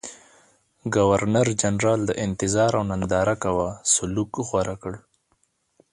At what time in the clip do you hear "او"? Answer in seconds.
2.77-2.83